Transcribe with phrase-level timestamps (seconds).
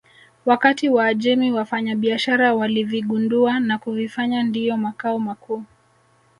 [0.45, 5.63] Wakati Waajemi wafanyabiashara walivigundua na kuvifanya ndiyo makao makuu